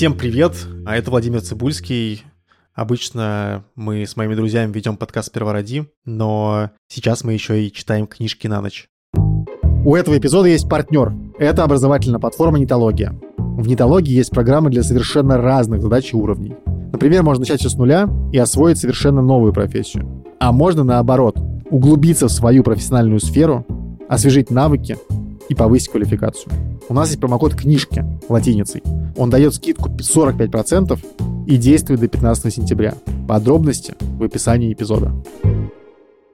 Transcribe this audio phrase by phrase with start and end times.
[0.00, 0.54] Всем привет,
[0.86, 2.24] а это Владимир Цибульский.
[2.72, 8.46] Обычно мы с моими друзьями ведем подкаст «Первороди», но сейчас мы еще и читаем книжки
[8.46, 8.88] на ночь.
[9.84, 11.12] У этого эпизода есть партнер.
[11.38, 13.12] Это образовательная платформа «Нитология».
[13.36, 16.56] В «Нитологии» есть программы для совершенно разных задач и уровней.
[16.92, 20.24] Например, можно начать все с нуля и освоить совершенно новую профессию.
[20.40, 21.36] А можно наоборот,
[21.68, 23.66] углубиться в свою профессиональную сферу,
[24.08, 24.96] освежить навыки
[25.50, 26.52] и повысить квалификацию.
[26.88, 28.82] У нас есть промокод «Книжки» латиницей.
[29.16, 32.94] Он дает скидку 45% и действует до 15 сентября.
[33.28, 35.12] Подробности в описании эпизода.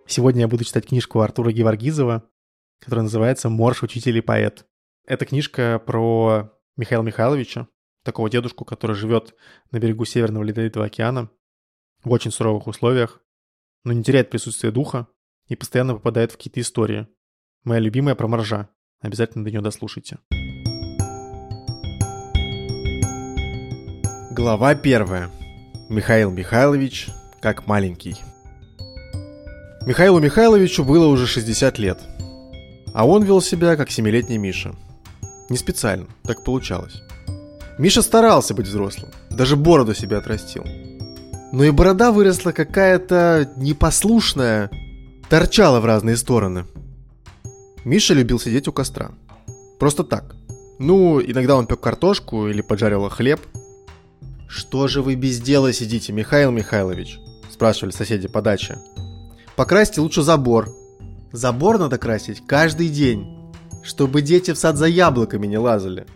[0.07, 2.25] Сегодня я буду читать книжку Артура Геворгизова,
[2.79, 4.67] которая называется «Морж, учитель и поэт».
[5.07, 7.69] Это книжка про Михаила Михайловича,
[8.05, 9.35] такого дедушку, который живет
[9.71, 11.31] на берегу Северного Ледовитого океана
[12.05, 13.23] в очень суровых условиях,
[13.83, 15.07] но не теряет присутствие духа
[15.49, 17.09] и постоянно попадает в какие-то истории.
[17.65, 18.69] Моя любимая про моржа.
[19.03, 20.19] Обязательно до нее дослушайте.
[24.31, 25.31] Глава первая.
[25.89, 27.09] Михаил Михайлович
[27.41, 28.17] как маленький.
[29.87, 32.01] Михаилу Михайловичу было уже 60 лет,
[32.93, 34.75] а он вел себя как семилетний Миша.
[35.49, 37.03] Не специально, так получалось.
[37.79, 40.65] Миша старался быть взрослым, даже бороду себе отрастил.
[41.53, 44.71] Но и борода выросла какая-то непослушная,
[45.29, 46.65] торчала в разные стороны.
[47.87, 49.13] Миша любил сидеть у костра.
[49.79, 50.37] Просто так.
[50.79, 53.41] Ну, иногда он пек картошку или поджаривал хлеб–
[54.49, 57.19] «Что же вы без дела сидите, Михаил Михайлович?»–
[57.51, 58.79] спрашивали соседи по даче.
[59.57, 60.69] «Покрасьте лучше забор».
[61.33, 63.27] «Забор надо красить каждый день,
[63.83, 66.07] чтобы дети в сад за яблоками не лазали».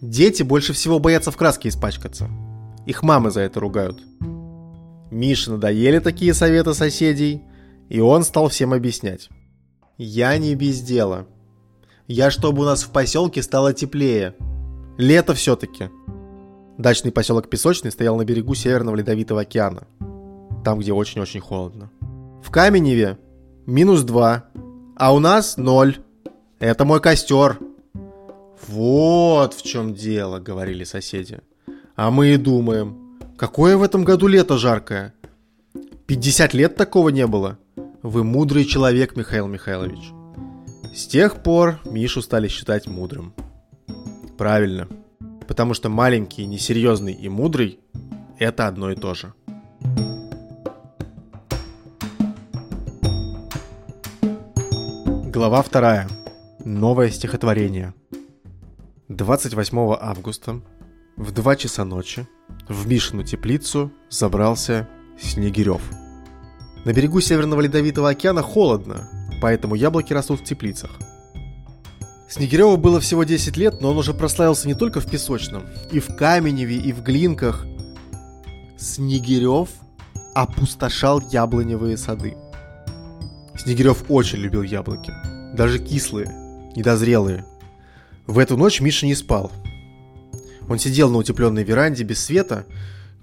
[0.00, 2.28] Дети больше всего боятся в краске испачкаться.
[2.86, 4.02] Их мамы за это ругают.
[5.12, 7.42] Мише надоели такие советы соседей,
[7.88, 9.28] и он стал всем объяснять.
[9.98, 11.26] «Я не без дела.
[12.06, 14.34] Я чтобы у нас в поселке стало теплее.
[14.98, 15.90] Лето все-таки.
[16.78, 19.86] Дачный поселок Песочный стоял на берегу Северного Ледовитого океана,
[20.64, 21.90] там, где очень-очень холодно.
[22.42, 23.18] В Каменеве
[23.66, 24.44] минус 2,
[24.96, 25.98] а у нас 0.
[26.58, 27.58] Это мой костер.
[28.68, 31.40] Вот в чем дело, говорили соседи.
[31.94, 35.14] А мы и думаем, какое в этом году лето жаркое.
[36.06, 37.58] 50 лет такого не было.
[38.02, 40.10] Вы мудрый человек, Михаил Михайлович.
[40.94, 43.34] С тех пор Мишу стали считать мудрым.
[44.36, 44.88] Правильно
[45.52, 47.78] потому что маленький, несерьезный и мудрый–
[48.38, 49.34] это одно и то же.
[55.30, 56.08] Глава вторая.
[56.64, 57.92] Новое стихотворение.
[59.08, 60.62] 28 августа
[61.16, 62.26] в 2 часа ночи
[62.68, 64.88] в Мишину теплицу забрался
[65.20, 65.82] Снегирев.
[66.84, 69.08] На берегу Северного Ледовитого океана холодно,
[69.40, 70.90] поэтому яблоки растут в теплицах–
[72.32, 76.16] Снегиреву было всего 10 лет, но он уже прославился не только в Песочном, и в
[76.16, 77.66] Каменеве, и в Глинках.
[78.78, 79.68] Снегирев
[80.34, 82.34] опустошал яблоневые сады.
[83.54, 85.12] Снегирев очень любил яблоки,
[85.54, 86.32] даже кислые,
[86.74, 87.44] недозрелые.
[88.26, 89.52] В эту ночь Миша не спал.
[90.70, 92.64] Он сидел на утепленной веранде без света,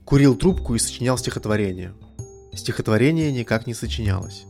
[0.06, 1.94] курил трубку и сочинял стихотворение.
[2.60, 4.44] Стихотворение никак не сочинялось.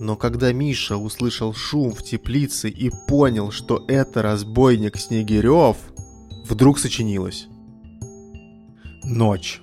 [0.00, 5.76] Но когда Миша услышал шум в теплице и понял, что это разбойник Снегирев,
[6.44, 7.46] вдруг сочинилось.
[9.04, 9.62] Ночь.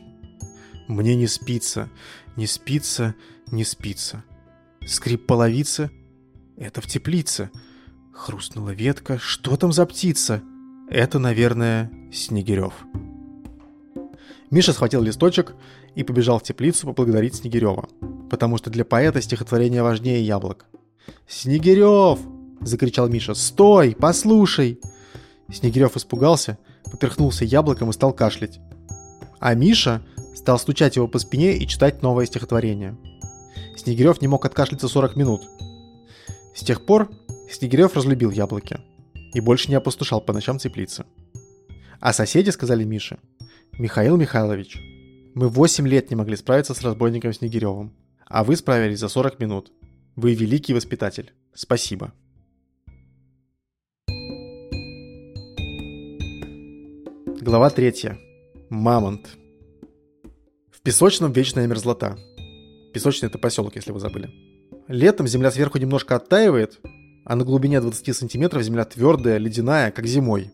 [0.88, 1.90] Мне не спится,
[2.38, 3.14] не спится,
[3.52, 4.24] не спится.
[4.88, 5.92] Скрип половицы.
[6.56, 7.52] Это в теплице.
[8.14, 9.20] Хрустнула ветка.
[9.20, 10.42] Что там за птица?
[10.90, 12.74] Это, наверное, Снегирев.
[14.50, 15.56] Миша схватил листочек
[15.96, 17.88] и побежал в теплицу поблагодарить Снегирева
[18.30, 20.66] потому что для поэта стихотворение важнее яблок.
[21.28, 22.20] «Снегирев!»–
[22.62, 23.34] закричал Миша.
[23.34, 23.96] «Стой!
[24.00, 24.80] Послушай!»
[25.52, 26.58] Снегирев испугался,
[26.92, 28.60] поперхнулся яблоком и стал кашлять.
[29.40, 30.02] А Миша
[30.36, 32.96] стал стучать его по спине и читать новое стихотворение.
[33.76, 35.42] Снегирев не мог откашляться 40 минут.
[36.56, 37.10] С тех пор
[37.50, 38.78] Снегирев разлюбил яблоки
[39.34, 41.06] и больше не опустошал по ночам теплицы.
[42.00, 43.18] А соседи сказали Мише,
[43.74, 44.78] «Михаил Михайлович,
[45.34, 47.94] мы 8 лет не могли справиться с разбойником Снегиревым
[48.30, 49.72] а вы справились за 40 минут.
[50.16, 51.34] Вы великий воспитатель.
[51.54, 52.14] Спасибо.
[57.42, 58.12] Глава 3.
[58.70, 59.30] Мамонт.
[60.72, 62.18] В Песочном вечная мерзлота.
[62.94, 64.30] Песочный это поселок, если вы забыли.
[64.88, 66.80] Летом земля сверху немножко оттаивает,
[67.26, 70.52] а на глубине 20 сантиметров земля твердая, ледяная, как зимой.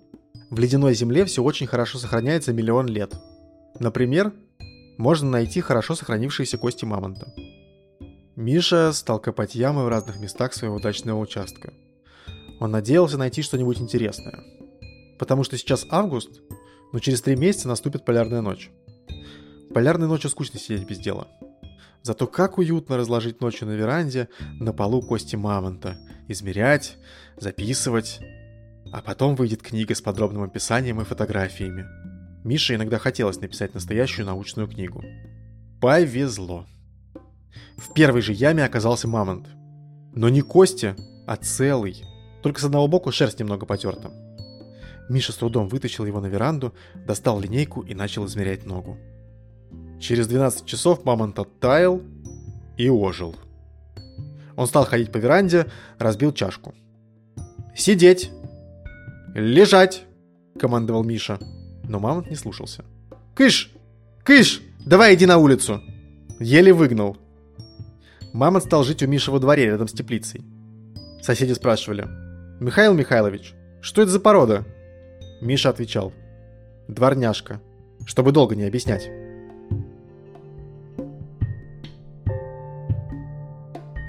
[0.50, 3.14] В ледяной земле все очень хорошо сохраняется миллион лет.
[3.80, 4.32] Например,
[4.98, 7.34] можно найти хорошо сохранившиеся кости мамонта.
[8.36, 11.74] Миша стал копать ямы в разных местах своего дачного участка.
[12.60, 14.44] Он надеялся найти что-нибудь интересное.
[15.18, 16.42] Потому что сейчас август,
[16.94, 18.70] Но через три месяца наступит полярная ночь.
[19.74, 21.28] Полярной ночью скучно сидеть без дела.
[22.04, 24.30] Зато как уютно разложить ночью на веранде
[24.62, 25.98] на полу кости мамонта,
[26.30, 26.98] измерять,
[27.36, 28.22] записывать.
[28.94, 31.86] А потом выйдет книга с подробным описанием и фотографиями.
[32.46, 35.04] Мише иногда хотелось написать настоящую научную книгу.
[35.82, 36.68] Повезло.
[37.76, 39.50] В первой же яме оказался мамонт.
[40.14, 40.96] Но не кости,
[41.26, 42.04] а целый.
[42.44, 44.12] Только с одного боку шерсть немного потерта.
[45.10, 49.00] Миша с трудом вытащил его на веранду, достал линейку и начал измерять ногу.
[50.00, 52.00] Через 12 часов мамонт оттаял
[52.78, 53.36] и ожил.
[54.56, 55.66] Он стал ходить по веранде,
[55.98, 56.76] разбил чашку.
[57.76, 58.30] «Сидеть!
[59.34, 60.04] Лежать!»–
[60.60, 61.40] командовал Миша.
[61.88, 62.84] Но мамонт не слушался.
[63.34, 63.72] «Кыш!
[64.24, 64.62] Кыш!
[64.86, 65.82] Давай иди на улицу!»
[66.40, 67.18] Еле выгнал.
[68.34, 70.42] Мамонт стал жить у Миши во дворе рядом с теплицей.
[71.22, 72.08] Соседи спрашивали.
[72.60, 74.66] «Михаил Михайлович, что это за порода?»
[75.42, 76.14] Миша отвечал.
[76.88, 77.62] «Дворняжка,
[78.06, 79.10] чтобы долго не объяснять».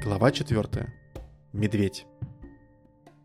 [0.05, 0.87] Глава 4.
[1.53, 2.07] Медведь.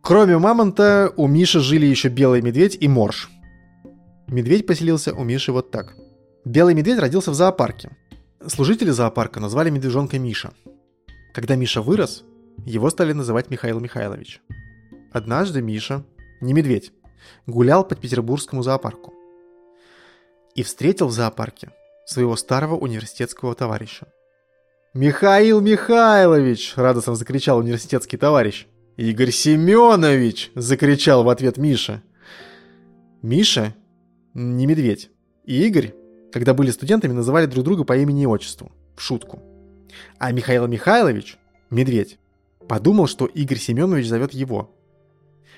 [0.02, 3.30] Кроме мамонта, у Миши жили еще белый медведь и морж.
[4.32, 5.96] Медведь поселился у Миши вот так.
[6.44, 7.96] Белый медведь родился в зоопарке.
[8.48, 10.52] Служители зоопарка назвали медвежонка Миша.
[11.36, 12.24] Когда Миша вырос,
[12.66, 14.42] его стали называть Михаил Михайлович.
[15.12, 16.04] Однажды Миша,
[16.42, 16.92] не медведь,
[17.46, 19.14] гулял по петербургскому зоопарку.
[20.56, 21.70] И встретил в зоопарке
[22.08, 24.08] своего старого университетского товарища–
[24.94, 28.68] «Михаил Михайлович!»– радостно закричал университетский товарищ.
[28.98, 32.04] «Игорь Семенович!»– закричал в ответ Миша.
[33.22, 33.74] Миша–
[34.34, 35.10] не медведь.
[35.46, 35.94] И Игорь,
[36.32, 39.42] когда были студентами, называли друг друга по имени и отчеству, в шутку.
[40.18, 41.38] А Михаил Михайлович–
[41.70, 42.20] медведь.
[42.68, 44.74] Подумал, что Игорь Семенович зовет его.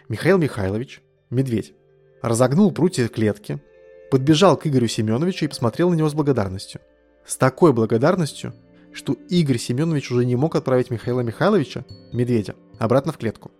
[0.10, 1.74] Михаил Михайлович– медведь.
[2.22, 3.62] Разогнул прутья клетки,
[4.10, 6.81] подбежал к Игорю Семеновичу и посмотрел на него с благодарностью.
[7.25, 8.54] С такой благодарностью,
[8.94, 13.52] что Игорь Семенович уже не мог отправить Михаила Михайловича, медведя, обратно в клетку.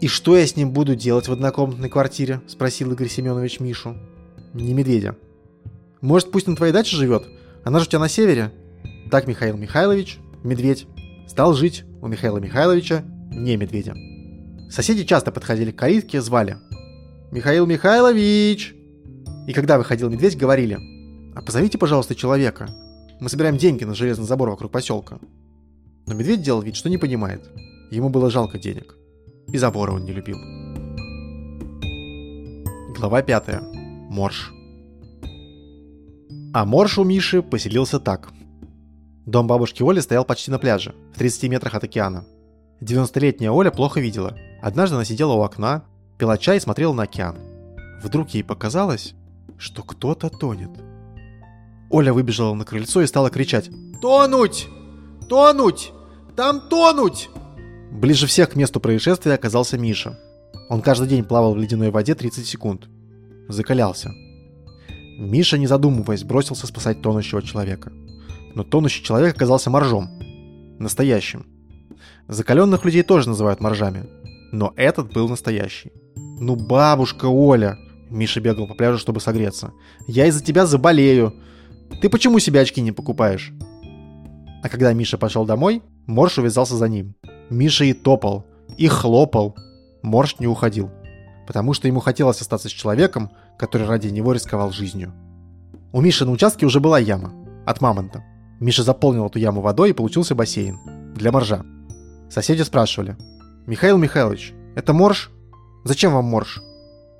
[0.00, 3.96] «И что я с ним буду делать в однокомнатной квартире?»– спросил Игорь Семенович Мишу.
[4.54, 5.16] «Не медведя».
[6.00, 7.24] «Может, пусть на твоей даче живет?
[7.64, 8.52] Она же у тебя на севере?»
[9.10, 10.86] Так Михаил Михайлович, медведь,
[11.28, 13.02] стал жить у Михаила Михайловича,
[13.32, 13.94] не медведя.
[14.70, 16.56] Соседи часто подходили к калитке, звали
[17.30, 18.74] «Михаил Михайлович!»
[19.46, 20.78] И когда выходил медведь, говорили
[21.34, 22.68] «А позовите, пожалуйста, человека,
[23.20, 25.18] мы собираем деньги на железный забор вокруг поселка.
[26.06, 27.42] Но медведь делал вид, что не понимает.
[27.90, 28.96] Ему было жалко денег.
[29.48, 30.38] И забора он не любил.
[32.96, 33.79] Глава 5.
[34.10, 34.52] Морж.
[36.52, 38.30] А Морж у Миши поселился так.
[39.24, 42.24] Дом бабушки Оли стоял почти на пляже, в 30 метрах от океана.
[42.82, 44.36] 90-летняя Оля плохо видела.
[44.60, 45.84] Однажды она сидела у окна,
[46.18, 47.38] пила чай и смотрела на океан.
[48.02, 49.14] Вдруг ей показалось,
[49.56, 50.70] что кто-то тонет–
[51.90, 53.68] Оля выбежала на крыльцо и стала кричать
[54.00, 54.68] «Тонуть!
[55.28, 55.92] Тонуть!
[56.36, 57.28] Там тонуть!»
[57.90, 60.18] Ближе всех к месту происшествия оказался Миша.
[60.68, 62.88] Он каждый день плавал в ледяной воде 30 секунд.
[63.50, 64.14] Закалялся.
[65.18, 67.92] Миша, не задумываясь, бросился спасать тонущего человека.
[68.54, 70.08] Но тонущий человек оказался моржом.
[70.78, 71.46] Настоящим.
[72.28, 74.08] Закаленных людей тоже называют моржами.
[74.52, 75.92] Но этот был настоящий.
[76.16, 77.76] «Ну, бабушка Оля!»
[78.08, 79.72] Миша бегал по пляжу, чтобы согреться.
[80.06, 81.34] «Я из-за тебя заболею!
[82.00, 83.52] Ты почему себе очки не покупаешь?
[84.62, 87.14] А когда Миша пошел домой, Морж увязался за ним.
[87.50, 88.46] Миша и топал,
[88.78, 89.56] и хлопал.
[90.02, 90.90] Морж не уходил,
[91.50, 95.12] потому что ему хотелось остаться с человеком, который ради него рисковал жизнью.
[95.90, 97.32] У Миши на участке уже была яма
[97.66, 98.22] от мамонта.
[98.60, 100.78] Миша заполнил эту яму водой и получился бассейн
[101.16, 101.64] для моржа.
[102.30, 103.16] Соседи спрашивали,
[103.66, 105.32] «Михаил Михайлович, это морж?
[105.82, 106.62] Зачем вам морж?»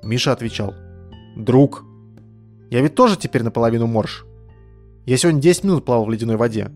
[0.01, 0.75] Миша отвечал,
[1.35, 1.83] «Друг,
[2.69, 4.23] я ведь тоже теперь наполовину морж.
[5.05, 6.71] Я сегодня 10 минут плавал в ледяной воде.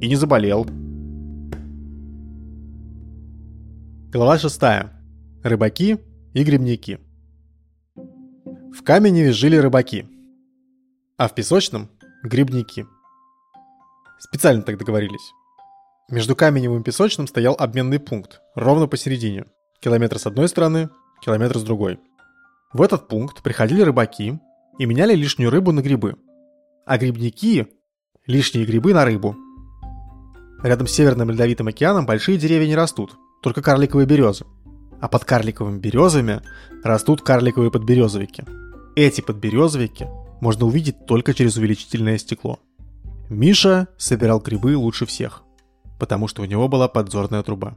[0.00, 0.64] И не заболел.
[4.12, 4.62] Глава 6.
[5.42, 5.98] Рыбаки
[6.36, 7.00] и грибники.
[7.94, 10.06] В камене жили рыбаки,
[11.16, 11.88] а в песочном–
[12.22, 12.84] грибники.
[14.18, 15.32] Специально так договорились.
[16.10, 19.46] Между Каменевым и Песочным стоял обменный пункт, ровно посередине.
[19.80, 20.90] Километр с одной стороны,
[21.24, 21.98] километр с другой.
[22.74, 24.38] В этот пункт приходили рыбаки
[24.78, 26.16] и меняли лишнюю рыбу на грибы–
[26.84, 27.66] а грибники–
[28.26, 29.36] лишние грибы на рыбу.
[30.62, 34.44] Рядом с Северным Ледовитым океаном большие деревья не растут, только карликовые березы.
[35.00, 36.42] А под карликовыми березами
[36.82, 38.44] растут карликовые подберезовики.
[38.94, 40.06] Эти подберезовики
[40.40, 42.60] можно увидеть только через увеличительное стекло.
[43.28, 45.42] Миша собирал грибы лучше всех,
[45.98, 47.76] потому что у него была подзорная труба.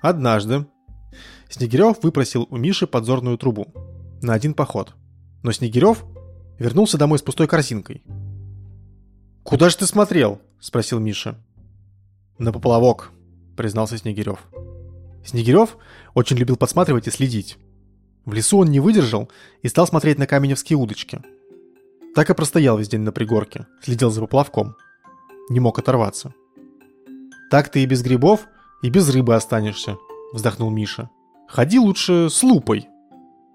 [0.00, 0.66] Однажды
[1.48, 3.66] Снегирев выпросил у Миши подзорную трубу
[4.22, 4.94] на один поход.
[5.42, 6.04] Но Снегирев
[6.58, 8.02] вернулся домой с пустой корзинкой.
[9.42, 11.36] «Куда же ты смотрел?»– спросил Миша.
[12.38, 13.10] «На поплавок»,–
[13.56, 14.38] признался Снегирев.
[15.24, 15.76] Снегирев
[16.14, 17.58] очень любил подсматривать и следить.
[18.24, 19.30] В лесу он не выдержал
[19.62, 21.20] и стал смотреть на каменевские удочки.
[22.14, 24.76] Так и простоял весь день на пригорке, следил за поплавком.
[25.48, 26.34] Не мог оторваться.
[27.50, 28.46] «Так ты и без грибов,
[28.82, 29.98] и без рыбы останешься»,–
[30.32, 31.10] вздохнул Миша.
[31.48, 32.88] «Ходи лучше с лупой».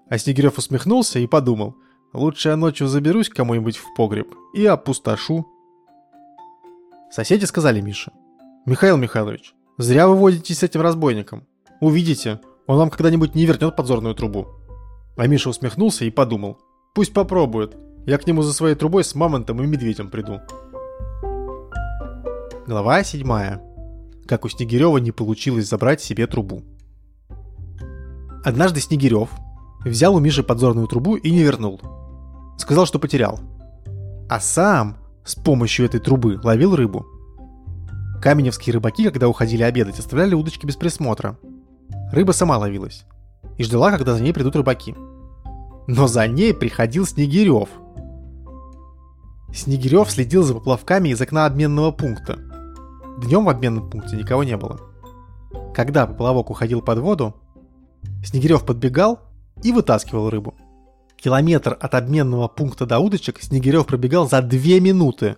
[0.08, 1.74] А Снегирев усмехнулся и подумал,
[2.12, 5.46] лучше я ночью заберусь к кому-нибудь в погреб и опустошу.
[7.10, 8.12] Соседи сказали Мише,
[8.66, 11.46] «Михаил Михайлович, зря вы водитесь с этим разбойником.
[11.80, 14.48] Увидите, он вам когда-нибудь не вернет подзорную трубу».
[15.16, 16.58] А Миша усмехнулся и подумал,
[16.94, 20.40] «Пусть попробует, я к нему за своей трубой с мамонтом и медведем приду».
[22.66, 23.26] Глава 7.
[24.26, 26.62] Как у Снегирева не получилось забрать себе трубу.
[28.44, 29.30] Однажды Снегирев
[29.84, 31.80] взял у Миши подзорную трубу и не вернул.
[32.58, 33.40] Сказал, что потерял.
[34.28, 37.06] А сам с помощью этой трубы ловил рыбу.
[38.20, 41.38] Каменевские рыбаки, когда уходили обедать, оставляли удочки без присмотра.
[42.12, 43.04] Рыба сама ловилась.
[43.56, 44.94] И ждала, когда за ней придут рыбаки.
[45.86, 47.68] Но за ней приходил Снегирев.
[49.52, 52.38] Снегирев следил за поплавками из окна обменного пункта.
[53.22, 54.80] Днем в обменном пункте никого не было.
[55.74, 57.34] Когда поплавок уходил под воду,
[58.24, 59.20] Снегирев подбегал
[59.62, 60.54] и вытаскивал рыбу.
[61.16, 65.36] Километр от обменного пункта до удочек Снегирев пробегал за две минуты.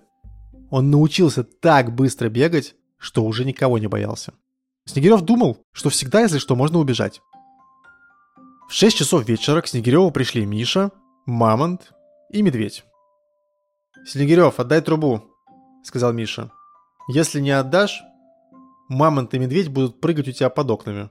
[0.71, 4.35] Он научился так быстро бегать, что уже никого не боялся.
[4.91, 7.23] Снегирев думал, что всегда, если что, можно убежать.
[8.69, 10.91] В 6 часов вечера к Снегиреву пришли Миша,
[11.27, 11.93] Мамонт
[12.31, 12.85] и Медведь.
[14.05, 15.23] «Снегирев, отдай трубу»,—
[15.85, 16.51] сказал Миша.
[17.09, 18.03] «Если не отдашь,
[18.89, 21.11] Мамонт и Медведь будут прыгать у тебя под окнами.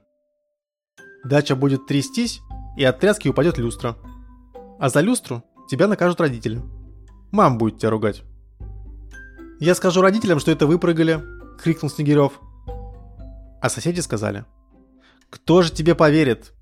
[1.24, 2.42] Дача будет трястись,
[2.78, 3.96] и от тряски упадет люстра.
[4.78, 6.62] А за люстру тебя накажут родители.
[7.32, 8.24] Мам будет тебя ругать.
[9.62, 11.24] Я скажу родителям, что это вы прыгали,
[11.62, 12.42] крикнул Снегирев.
[13.62, 14.46] А соседи сказали.
[15.30, 16.54] Кто же тебе поверит?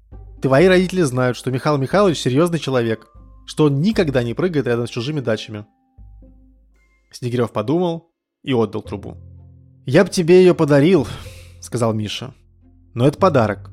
[0.42, 3.08] Твои родители знают, что Михаил Михайлович серьезный человек,
[3.46, 5.66] что он никогда не прыгает рядом с чужими дачами.
[7.12, 8.12] Снегирев подумал
[8.44, 9.18] и отдал трубу.
[9.86, 11.08] «Я бы тебе ее подарил»,—
[11.62, 12.34] сказал Миша.
[12.94, 13.72] «Но это подарок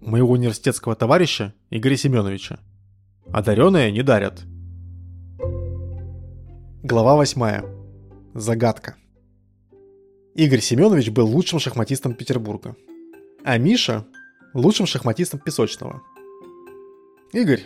[0.00, 2.58] моего университетского товарища Игоря Семеновича.
[3.32, 4.44] Одаренные не дарят.
[6.82, 8.34] Глава 8.
[8.34, 8.96] Загадка.
[10.34, 12.76] Игорь Семенович был лучшим шахматистом Петербурга,
[13.44, 14.06] а Миша–
[14.54, 16.02] лучшим шахматистом Песочного.
[17.32, 17.62] Игорь,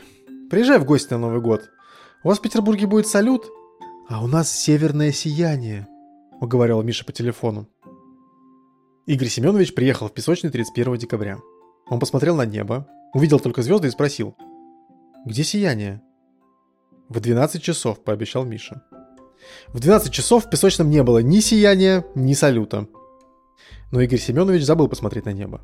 [0.51, 1.71] приезжай в гости на Новый год.
[2.25, 3.47] У вас в Петербурге будет салют,
[4.09, 5.87] а у нас северное сияние,
[6.41, 7.69] уговаривал Миша по телефону.
[9.07, 11.39] Игорь Семенович приехал в Песочный 31 декабря–
[11.91, 14.37] он посмотрел на небо, увидел только звезды и спросил.
[15.25, 16.03] «Где сияние?»
[17.09, 18.83] «В 12 часов»,— пообещал Миша.
[19.69, 22.87] В 12 часов в песочном не было ни сияния, ни салюта.
[23.91, 25.61] Но Игорь Семенович забыл посмотреть на небо.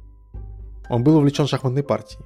[0.88, 2.24] Он был увлечен шахматной партией.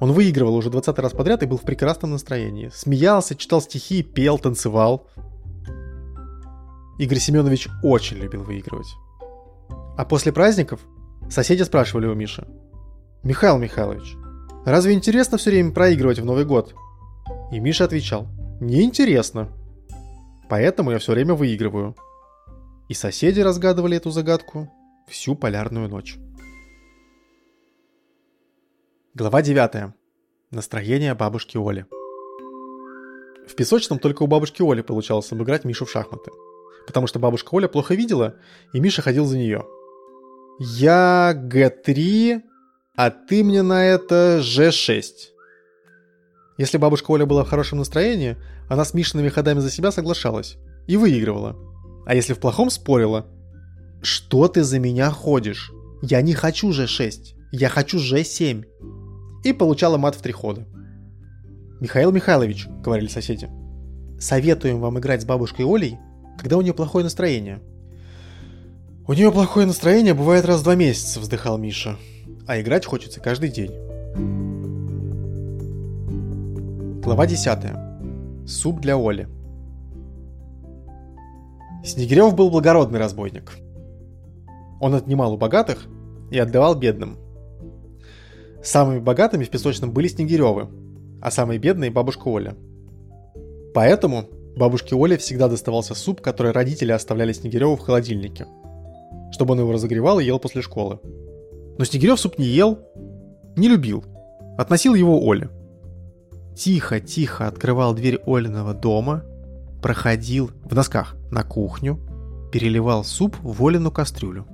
[0.00, 2.70] Он выигрывал уже 20 раз подряд и был в прекрасном настроении.
[2.74, 5.06] Смеялся, читал стихи, пел, танцевал.
[6.98, 8.88] Игорь Семенович очень любил выигрывать.
[9.96, 10.80] А после праздников
[11.28, 12.46] соседи спрашивали у Миши,
[13.22, 14.16] Михаил Михайлович,
[14.64, 16.74] разве интересно все время проигрывать в Новый год?
[17.52, 18.26] И Миша отвечал,
[18.60, 19.48] неинтересно.
[20.50, 21.94] Поэтому я все время выигрываю.
[22.88, 24.68] И соседи разгадывали эту загадку
[25.08, 26.18] всю полярную ночь.
[29.14, 29.92] Глава 9.
[30.50, 31.86] Настроение бабушки Оли.
[33.46, 36.32] В песочном только у бабушки Оли получалось обыграть Мишу в шахматы.
[36.84, 38.34] Потому что бабушка Оля плохо видела,
[38.72, 39.64] и Миша ходил за нее.
[40.58, 42.42] Я Г3,
[42.96, 45.04] а ты мне на это G6.
[46.60, 48.36] Если бабушка Оля была в хорошем настроении,
[48.68, 51.56] она с Мишиными ходами за себя соглашалась и выигрывала.
[52.04, 53.24] А если в плохом спорила,
[54.02, 55.72] «Что ты за меня ходишь?
[56.02, 58.66] Я не хочу G6, я хочу G7».
[59.42, 60.66] И получала мат в три хода.
[61.80, 63.48] «Михаил Михайлович»,— говорили соседи,
[64.20, 65.96] «советуем вам играть с бабушкой Олей,
[66.38, 67.62] когда у нее плохое настроение».
[69.08, 71.96] «У нее плохое настроение бывает раз в два месяца»,— вздыхал Миша
[72.46, 73.70] а играть хочется каждый день.
[77.02, 77.58] Глава 10.
[78.46, 79.26] Суп для Оли.
[81.82, 83.56] Снегирев был благородный разбойник.
[84.80, 85.86] Он отнимал у богатых
[86.30, 87.16] и отдавал бедным.
[88.62, 90.68] Самыми богатыми в Песочном были Снегиревы,
[91.22, 92.54] а самые бедные– бабушка Оля.
[93.72, 98.46] Поэтому бабушке Оле всегда доставался суп, который родители оставляли Снегиреву в холодильнике,
[99.32, 101.00] чтобы он его разогревал и ел после школы.
[101.78, 102.78] Но Снегирев суп не ел,
[103.56, 104.04] не любил.
[104.58, 105.48] Относил его Оле.
[106.54, 109.22] Тихо-тихо открывал дверь Олиного дома,
[109.82, 111.98] проходил в носках на кухню,
[112.52, 114.46] переливал суп в Олину кастрюлю.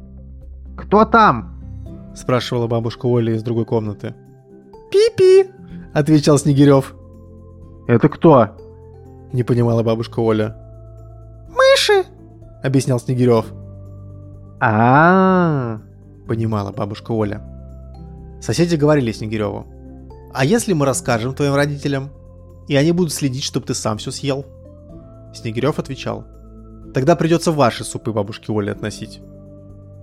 [0.76, 4.14] «Кто там?»– спрашивала бабушка Оля из другой комнаты.
[4.90, 5.50] «Пи-пи!»–
[5.94, 6.94] отвечал Снегирев.
[7.88, 8.56] «Это кто?»–
[9.32, 10.56] не понимала бабушка Оля.
[11.48, 12.04] «Мыши!»–
[12.62, 13.46] объяснял Снегирев.
[14.60, 15.80] а
[16.26, 17.42] понимала бабушка Оля.
[18.40, 19.66] Соседи говорили Снегиреву.
[20.36, 22.12] «А если мы расскажем твоим родителям,
[22.68, 24.44] и они будут следить, чтобы ты сам все съел?»
[25.32, 26.26] Снегирев отвечал.
[26.92, 29.22] «Тогда придется ваши супы бабушке Оле относить».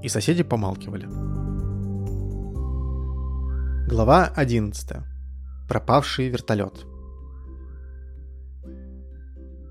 [0.02, 1.06] И соседи помалкивали.
[3.88, 5.04] Глава 11.
[5.70, 6.84] Пропавший вертолет.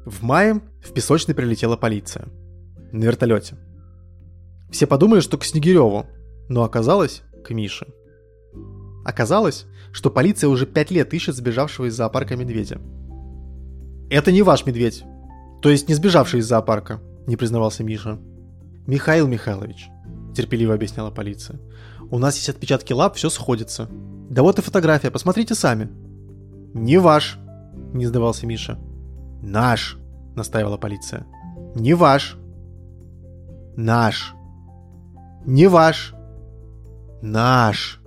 [0.07, 2.27] В мае в песочный прилетела полиция.
[2.93, 3.57] На вертолете.
[4.71, 6.07] Все подумали, что к Снегиреву,
[6.49, 7.89] но оказалось к Мише.
[9.05, 12.81] Оказалось, что полиция уже пять лет ищет сбежавшего из зоопарка медведя.
[14.11, 15.05] «Это не ваш медведь,
[15.61, 18.19] то есть не сбежавший из зоопарка»,– не признавался Миша.
[18.87, 19.89] «Михаил Михайлович»,–
[20.35, 21.59] терпеливо объясняла полиция.
[22.11, 23.89] «У нас есть отпечатки лап, все сходится.
[24.29, 25.89] Да вот и фотография, посмотрите сами».
[26.75, 27.39] «Не ваш»,–
[27.93, 28.79] не сдавался Миша.
[29.43, 29.99] «Наш»,–
[30.37, 31.27] настаивала полиция.
[31.75, 32.37] «Не ваш».
[33.77, 34.35] «Наш».
[35.47, 36.15] «Не ваш».
[37.23, 38.02] «Наш».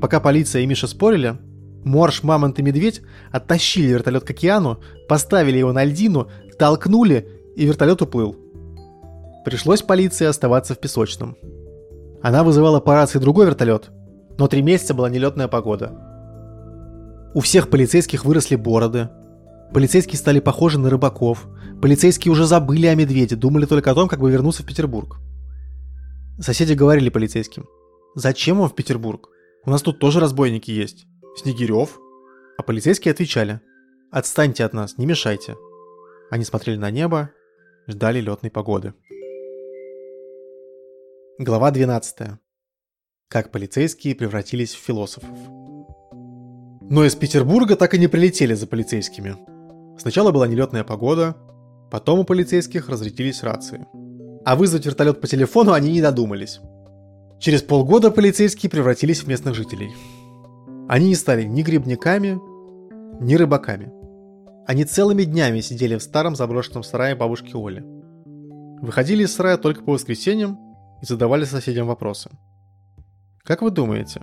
[0.00, 1.38] Пока полиция и Миша спорили,
[1.84, 6.28] Морж, Мамонт и Медведь оттащили вертолет к океану, поставили его на льдину,
[6.58, 8.36] толкнули, и вертолет уплыл.
[9.44, 11.36] Пришлось полиции оставаться в песочном.
[12.22, 13.90] Она вызывала по рации другой вертолет,
[14.38, 15.92] но три месяца была нелетная погода.
[17.34, 19.08] У всех полицейских выросли бороды,
[19.72, 21.48] полицейские стали похожи на рыбаков,
[21.82, 25.18] полицейские уже забыли о медведе, думали только о том, как бы вернуться в Петербург.
[26.40, 27.66] Соседи говорили полицейским,
[28.14, 29.28] зачем вам в Петербург?
[29.64, 31.06] У нас тут тоже разбойники есть.
[31.36, 31.98] Снегирев.
[32.56, 33.60] А полицейские отвечали.
[34.10, 35.56] Отстаньте от нас, не мешайте.
[36.30, 37.30] Они смотрели на небо,
[37.86, 38.94] ждали летной погоды.
[41.38, 42.38] Глава 12.
[43.28, 45.36] Как полицейские превратились в философов.
[46.90, 49.36] Но из Петербурга так и не прилетели за полицейскими.
[49.98, 51.36] Сначала была нелетная погода,
[51.90, 53.86] потом у полицейских разрядились рации.
[54.44, 56.60] А вызвать вертолет по телефону они не додумались.
[57.40, 59.94] Через полгода полицейские превратились в местных жителей.
[60.88, 62.40] Они не стали ни грибниками,
[63.22, 63.92] ни рыбаками.
[64.66, 67.84] Они целыми днями сидели в старом заброшенном сарае бабушки Оли.
[68.82, 70.58] Выходили из сарая только по воскресеньям
[71.00, 72.30] и задавали соседям вопросы.
[73.44, 74.22] Как вы думаете,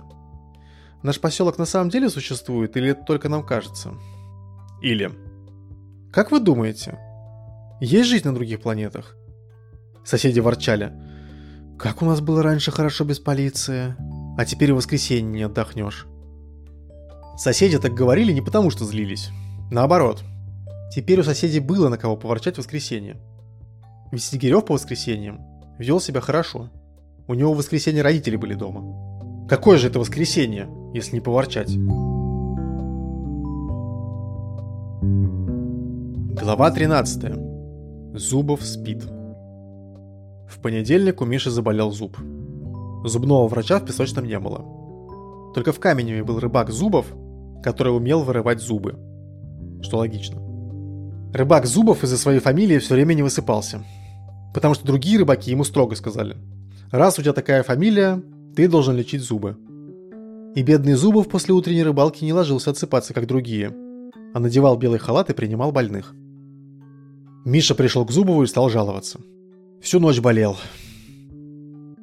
[1.02, 3.94] наш поселок на самом деле существует или это только нам кажется?
[4.82, 5.10] Или,
[6.12, 6.98] как вы думаете,
[7.80, 9.16] есть жизнь на других планетах?
[10.04, 10.92] Соседи ворчали–
[11.78, 13.94] как у нас было раньше хорошо без полиции,
[14.38, 16.06] а теперь в воскресенье не отдохнешь.
[17.36, 19.30] Соседи так говорили не потому, что злились.
[19.70, 20.22] Наоборот.
[20.94, 23.16] Теперь у соседей было на кого поворчать в воскресенье.
[24.10, 25.40] Ведь Снегирев по воскресеньям
[25.78, 26.70] вел себя хорошо.
[27.28, 29.46] У него в воскресенье родители были дома.
[29.48, 31.76] Какое же это воскресенье, если не поворчать?
[36.40, 37.32] Глава 13.
[38.14, 39.15] Зубов спит.
[40.48, 42.16] В понедельник у Миши заболел зуб.
[43.04, 44.64] Зубного врача в песочном не было.
[45.54, 47.06] Только в Каменеве был рыбак Зубов,
[47.62, 48.96] который умел вырывать зубы.
[49.82, 50.40] Что логично.
[51.32, 53.84] Рыбак Зубов из-за своей фамилии все время не высыпался.
[54.54, 56.36] Потому что другие рыбаки ему строго сказали.
[56.90, 58.22] Раз у тебя такая фамилия,
[58.54, 59.56] ты должен лечить зубы.
[60.54, 63.74] И бедный Зубов после утренней рыбалки не ложился отсыпаться, как другие,
[64.32, 66.14] а надевал белый халат и принимал больных.
[67.44, 69.20] Миша пришел к Зубову и стал жаловаться–
[69.86, 70.56] Всю ночь болел.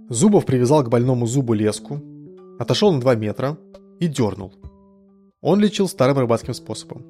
[0.08, 2.00] Зубов привязал к больному зубу леску,
[2.58, 3.58] отошел на 2 метра
[4.00, 4.54] и дернул.
[5.42, 7.04] Он лечил старым рыбацким способом.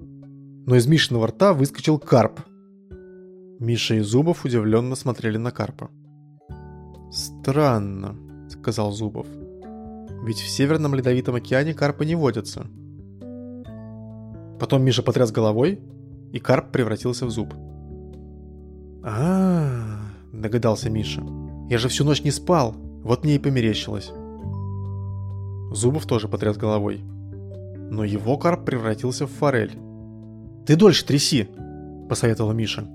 [0.66, 2.40] Но из Мишиного рта выскочил карп.
[3.60, 5.92] Миша и Зубов удивленно смотрели на карпа.
[7.12, 8.16] «Странно»,—
[8.50, 9.28] сказал Зубов.
[10.24, 12.66] «Ведь в Северном Ледовитом океане карпы не водятся».
[14.60, 15.82] Потом Миша потряс головой,
[16.32, 17.54] и карп превратился в зуб.
[19.04, 19.63] «А-а-а»,
[20.34, 21.24] догадался Миша.
[21.70, 24.12] «Я же всю ночь не спал, вот мне и померещилось».
[25.72, 27.02] Зубов тоже потряс головой.
[27.90, 29.78] Но его карп превратился в форель.
[30.66, 31.48] «Ты дольше тряси!»–
[32.10, 32.86] посоветовала Миша.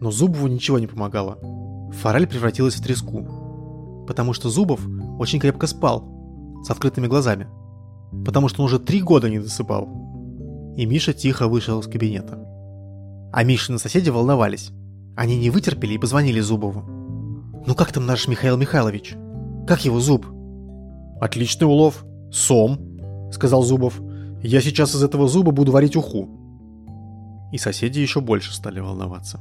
[0.00, 1.38] Но Зубову ничего не помогало.
[2.00, 4.04] Форель превратилась в треску.
[4.06, 4.80] Потому что Зубов
[5.18, 6.04] очень крепко спал,
[6.64, 7.48] с открытыми глазами.
[8.24, 9.88] Потому что он уже три года не досыпал.
[10.76, 12.38] И Миша тихо вышел из кабинета.
[13.32, 14.72] А Мишины соседи волновались.
[15.20, 16.80] Они не вытерпели и позвонили Зубову.
[17.66, 19.12] «Ну как там наш Михаил Михайлович?
[19.68, 20.24] Как его зуб?»
[21.20, 22.06] «Отличный улов.
[22.32, 24.00] Сом»,— сказал Зубов.
[24.42, 27.50] Я сейчас из этого зуба буду варить уху.
[27.52, 29.38] И соседи еще больше стали волноваться.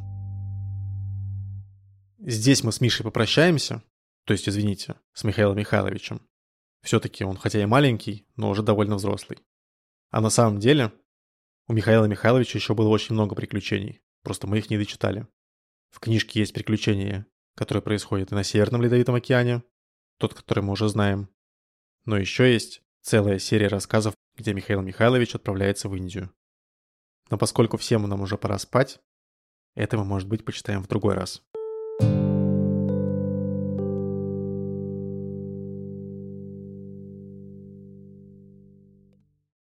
[2.19, 3.81] Здесь мы с Мишей попрощаемся,
[4.25, 6.21] то есть, извините, с Михаилом Михайловичем.
[6.83, 9.39] Все-таки он хотя и маленький, но уже довольно взрослый.
[10.11, 10.91] А на самом деле,
[11.69, 15.25] у Михаила Михайловича еще было очень много приключений, просто мы их не дочитали.
[15.89, 17.25] В книжке есть приключения,
[17.55, 19.63] которые происходят и на Северном Ледовитом океане,
[20.17, 21.29] тот, который мы уже знаем.
[22.05, 26.31] Но еще есть целая серия рассказов, где Михаил Михайлович отправляется в Индию.
[27.29, 28.99] Но поскольку всем нам уже пора спать,
[29.75, 31.43] это мы, может быть, почитаем в другой раз.